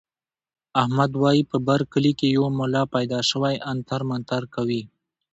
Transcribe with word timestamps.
احمد 0.81 1.11
وايي 1.21 1.43
په 1.51 1.57
بر 1.67 1.81
کلي 1.91 2.13
کې 2.19 2.27
یو 2.37 2.45
ملا 2.59 2.83
پیدا 2.95 3.19
شوی 3.31 3.55
عنتر 3.71 4.01
منتر 4.09 4.43
کوي. 4.55 4.81